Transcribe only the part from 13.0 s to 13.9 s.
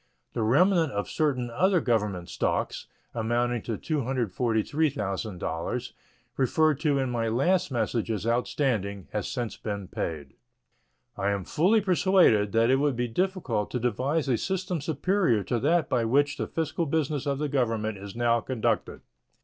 difficult to